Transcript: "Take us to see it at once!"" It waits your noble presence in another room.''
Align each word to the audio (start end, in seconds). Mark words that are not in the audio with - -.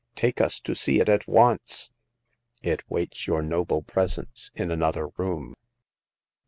"Take 0.15 0.41
us 0.41 0.59
to 0.61 0.73
see 0.73 0.99
it 0.99 1.07
at 1.09 1.27
once!"" 1.27 1.91
It 2.71 2.81
waits 2.89 3.27
your 3.27 3.43
noble 3.43 3.83
presence 3.83 4.49
in 4.55 4.71
another 4.71 5.09
room.'' 5.09 5.53